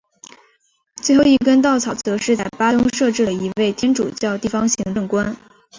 [0.95, 5.37] 最后一根稻草则是在巴登设置了一位天主教地方行政官。